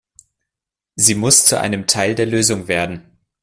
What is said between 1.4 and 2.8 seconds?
zu einem Teil der Lösung